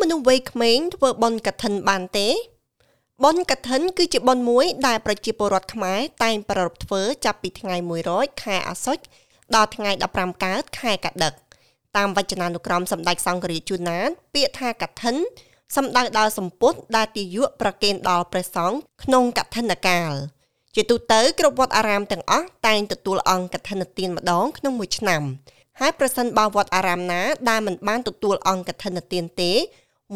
[0.00, 2.28] មនុស្សវ័យក្មេងធ្វើបុណ្យកឋិនបានទេ
[3.24, 7.76] បុណ្យកឋិនគឺជាបុណ្យមួយដែលប្រជាពលរដ្ឋខ្មែរតែងប្រារព្ធធ្វើចាប់ពីថ្ងៃ
[8.08, 9.02] 100ខែអាសត់
[9.54, 11.32] ដល់ថ្ងៃ15កើតខែកដិក
[11.96, 15.16] តាមវចនានុក្រមសម្ដេចសង្ឃរាជជួនណាតពាក្យថាកឋិន
[15.76, 20.12] សំដៅដល់សម្ពុតដែលទាយុប្រគេនដល់ព្រះសង្ឃក្នុងកឋិនកាល
[20.74, 25.22] ជាទូទៅគ្រប់វត្តអារាមទាំងអស់តែងទទួលអង្គកឋិនទានម្ដងក្នុងមួយឆ្នាំ
[25.80, 29.52] ហើយប្រសិនបើវត្តអារាមណាដែលមិនបានទទួលអង្គកឋិនទានទេ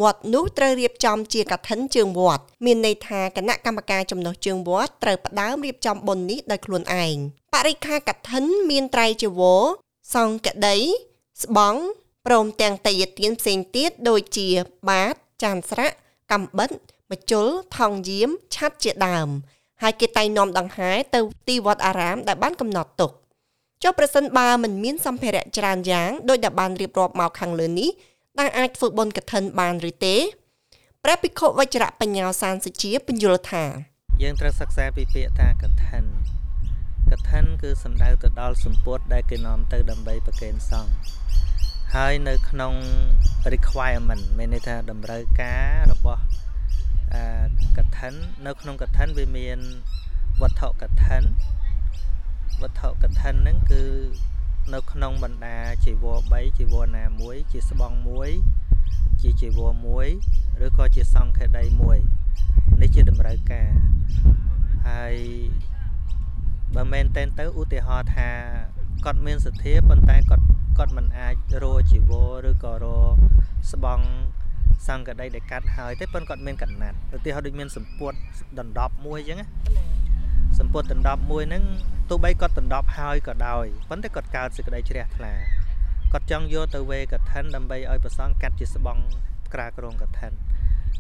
[0.01, 7.17] វត្តនោះត្រូវរៀបចំជាកឋិនជើងវត្តមានន័យថាគណៈកម្មការចំណុះជើងវត្តត្រូវផ្ដើមរៀបចំបុណ្យនេះដោយខ្លួនឯង
[7.55, 9.63] បរិខាកឋិនមានត្រៃជីវរ
[10.15, 10.77] សង្កដី
[11.43, 11.81] ស្បង់
[12.27, 14.49] ព្រមទាំងតយទានផ្សេងទៀតដូចជា
[14.89, 15.97] បាតចានស្រាក់
[16.33, 16.71] កំបិត
[17.11, 19.29] មជុលថងយាមឆាត់ជាដើម
[19.83, 23.11] ហើយគេតែងនាំដង្ហែទៅទីវត្តអារាមដែលបានកំណត់ទុក
[23.83, 27.91] ចុះប្រសិនបើមិនមានសម្ភារៈច្រើនយ៉ាងដោយដែលបានរៀបរាប់មកខាងលើនេះ
[28.39, 30.17] ដែលអាចធ្វើបុណ្យកឋិនបានឬទេ
[31.05, 33.65] ព្រះភិក្ខុវជ្រៈបញ្ញាសានសុជាបញ្យល់ថា
[34.23, 36.05] យើងត្រូវសិក្សាពីពាក្យថាកឋិន
[37.13, 40.93] កឋិនគឺសំដៅទៅដល់សម្ពុតដែលគេនាំទៅដើម្បីប្រគេនសង្ឃ
[41.95, 42.75] ហើយនៅក្នុង
[43.55, 46.23] requirement មានន័យថាតម្រូវការរបស់
[47.13, 47.17] អ
[47.79, 48.15] កឋិន
[48.47, 49.59] នៅក្នុងកឋិនវាមាន
[50.43, 51.23] វត្ថុកឋិន
[52.63, 53.83] វត្ថុកឋិនហ្នឹងគឺ
[54.75, 58.31] នៅក្នុងបណ្ដាជីវរ3ជីវរណាមួយ ជាស្បង់មួយ
[59.23, 60.09] ជាជីវរមួយ
[60.65, 61.99] ឬក៏ជាសង្ឃេដីមួយ
[62.81, 63.71] នេះជាតម្រូវការ
[64.89, 65.15] ហើយ
[66.75, 68.29] បើមែនតែនទៅឧទាហរណ៍ថា
[69.05, 70.45] គាត់មានសទ្ធាប៉ុន្តែគាត់
[70.79, 72.13] គាត់មិនអាចរកជីវ
[72.45, 73.15] រឬក៏រក
[73.73, 74.07] ស្បង់
[74.87, 78.13] សង្កដីដែលកាត់ហើយទេប៉ុន្តែគាត់មានកណាត់ឧទាហរណ៍ដូចមានសម្ពុត
[78.59, 79.47] ដណ្ដប់មួយអញ្ចឹងណា
[80.59, 81.65] សម្ពុតដណ្ដប់មួយហ្នឹង
[82.11, 85.33] ទោះបីគាត់ដណ្ដប់ហើយក៏ដោយប៉ុន្តែគាត់កើតសេចក្តីជ្រះថ្លា
[86.13, 89.03] គាត់ចង់យកទៅវេកឋិនដើម្បីឲ្យប្រសងកាត់ជាស្បង់
[89.55, 90.33] ក្រាក្រងកឋិន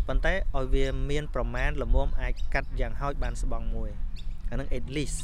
[0.06, 3.90] ប៉ុន្តែឲ្យវាមានប្រមាណល្មមអាចកាត់យ៉ាងហោចបានស្បង់មួយ
[4.50, 5.20] អានឹង at least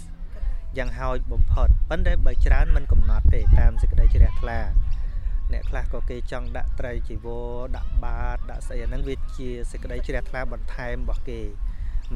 [0.78, 4.58] យ៉ាងហោចបំផុតប៉ុន្តែបើច្រើនមិនកំណត់ទេតាមសេចក្តីជ្រះថ្លា
[5.52, 11.40] អ្នកខ្លះក៏គេចង់ដាក់ត្រីជីវរដាក់បាតដាក់ស្អីអាហ្នឹងវាជាសេចក្តីជ្រះថ្លាបន្ថែមរបស់គេ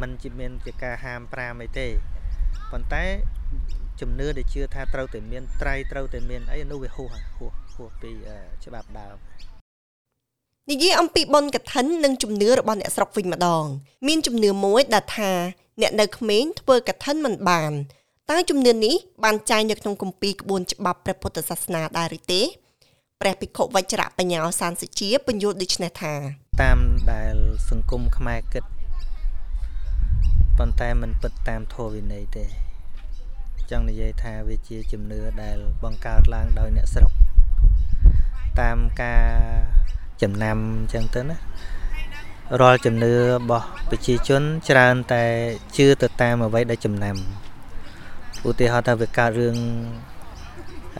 [0.01, 1.89] มันជាមានជាការហាម5អីទេ
[2.71, 3.05] ប៉ុន្តែ
[4.01, 8.11] ជំនឿដែលជឿថាត្រូវតែមានត្រៃត្រូវតែមានអីនោះវាហួសហួសហួសពី
[8.65, 9.17] ច្បាប់ដើម
[10.71, 13.65] និយាយអំពីបុណ្យកឋិននិងជំនឿរបស់អ្នកស្រុកវិញម្ដង
[14.07, 15.33] មានជំនឿមួយដែលថា
[15.81, 17.73] អ្នកនៅក្មេងធ្វើកឋិនមិនបាន
[18.31, 22.43] តើជំនឿនេះបានចែងនៅក្នុងគម្ពីរក្បួនច្បាប់ព្រះពុទ្ធសាសនាដែរឬទេ
[23.21, 26.15] ព្រះភិក្ខុវជ្រៈបញ្ញាសានសុជាបញ្យល់ដូចនេះថា
[26.63, 26.78] តាម
[27.13, 27.37] ដែល
[27.71, 28.65] សង្គមខ្មែរគិត
[30.59, 32.44] ប៉ុន្តែมันពិតតាមធម៌វិន័យទេ
[33.71, 37.12] ចង់និយាយថាវាជាជំនឿដែលបង្កើតឡើងដោយអ្នកស្រុក
[38.61, 39.25] តាមការ
[40.22, 41.37] ចំណាំអញ្ចឹងទៅណា
[42.61, 45.25] រាល់ជំនឿរបស់ប្រជាជនច្រើនតែ
[45.77, 47.16] ជឿទៅតាមអ្វីដែលចំណាំ
[48.49, 49.56] ឧទាហរណ៍ថាវាកើតរឿង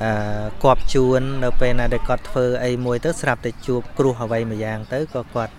[0.03, 5.55] អឺគប់ជួននៅពេលណាដែលគាត់ធ្វើអីមួយទៅស្រាប់តែជួបគ្រោះអ្វីមួយយ៉ាងទៅក៏គាត់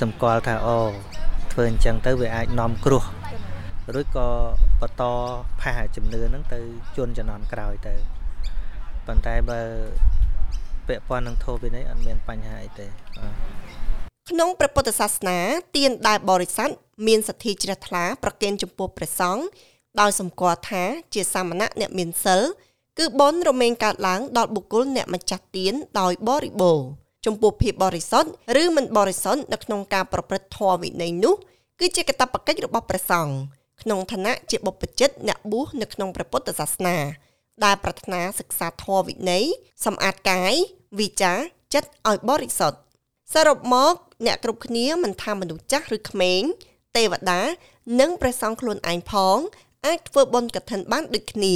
[0.00, 0.78] សម្គាល់ថាអូ
[1.52, 3.04] ធ្វើអញ្ចឹងទៅវាអាចនាំគ្រោះ
[4.00, 4.28] ឬក៏
[4.80, 5.02] បន្ត
[5.60, 6.60] ផាសជំនឿហ្នឹងទៅ
[6.96, 7.94] ជន់ចំនួនក្រោយទៅ
[9.06, 9.60] ប៉ុន្តែបើ
[10.88, 12.86] ពាក់ព័ន្ធនឹងធម៌វិន័យអត់មានបញ្ហាអីទេ
[14.30, 15.38] ក្នុងព្រះពុទ្ធសាសនា
[15.76, 16.70] ទានដែលបរិស័ទ
[17.06, 19.42] មានសទ្ធាជ្រះថ្លាប្រគេនចំពោះព្រះសង្ឃ
[20.00, 20.84] ដោយសម្គាល់ថា
[21.14, 22.42] ជាសាមណៈអ្នកមានសិល
[22.98, 26.80] គឺបុណ្យរមែងកើតឡើងដល់បុគ្គលអ្នកម្ចាស់ទានដោយបរិបូរ
[27.26, 28.30] ចំពោះភាពបរិសុទ្ធ
[28.62, 31.34] ឬមិនបរិសុទ្ធនៅក្នុងការប្រព្រឹត្តធម៌វិន័យនោះ
[31.80, 33.34] គឺជាកាតព្វកិច្ចរបស់ព្រះសង្ឃ
[33.82, 36.96] ក្នុងឋានៈជាបុព្វជិតអ្នកបួសនៅក្នុងព្រះពុទ្ធសាសនា
[37.64, 39.44] ដែលប្រាថ្នាសិក្សាធម៌វិន័យ
[39.84, 40.54] សម្អាតកាយ
[41.00, 41.38] វិចារ
[41.74, 42.78] ចិត្តឲ្យបរិសុទ្ធ
[43.34, 43.94] សរុបមក
[44.26, 46.42] អ្នកគ្រប់គ្នាមិនថាមនុស្សចាស់ឬក្មេង
[46.96, 47.40] ទេវតា
[48.00, 49.38] និងព្រះសង្ឃខ្លួនឯងផង
[49.86, 51.54] អាចធ្វើបុណ្យកឋិនបានដូចគ្នា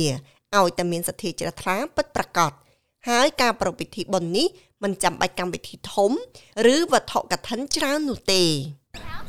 [0.57, 2.53] ឲ្យតែមានសទ្ធាជ្រះថ្លាពិតប្រាកដ
[3.09, 4.47] ហើយការប្រពៃពិធីបុណ្យនេះ
[4.83, 6.11] មិនចាំបាច់កម្មវិធីធំ
[6.75, 8.43] ឬវត្ថុកឋិនច្រើននោះទេ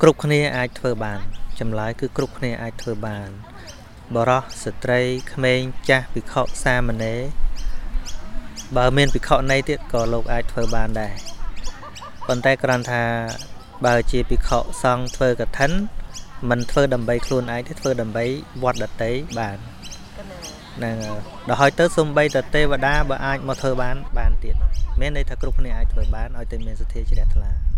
[0.01, 3.29] គ្រប់គ្នាអាចធ្វើបាន ចម្លើយគឺគ្រប់គ្នាអាចធ្វើបាន
[4.15, 5.01] បរោះស្ត្រី
[5.33, 7.19] ក្មេងចាស់ភិក្ខុសាមណេរ
[8.77, 11.13] បើមានភិក្ខុណីទៀតក៏លោកអាចធ្វើបានដែរ
[12.27, 13.03] ប៉ុន្តែគ្រាន់ថា
[13.85, 15.71] បើជាភិក្ខុសង្ឃធ្វើកឋិន
[16.49, 18.25] មិនធ្វើដើម្បីខ្លួនឯងទេធ្វើដើម្បី
[18.63, 19.57] វត្តដតីបាន
[20.77, 20.97] ហ្នឹង
[21.47, 24.55] ដល់ហើយទៅសំបីតទេវតាបើអាចមកធ្វើបានបានទៀត
[24.99, 27.72] មានន័យថាគ្រប់គ្នាអាចធ្វើបានឲ្យតែមានសទ្ធាជ្រះថ្លា